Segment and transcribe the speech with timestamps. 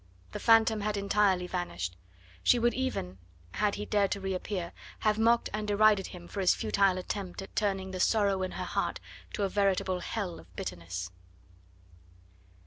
[0.31, 1.95] The phantom had entirely vanished.
[2.41, 3.19] She would even,
[3.51, 7.39] had he dared to re appear, have mocked and derided him for his futile attempt
[7.43, 8.99] at turning the sorrow in her heart
[9.33, 11.11] to a veritable hell of bitterness.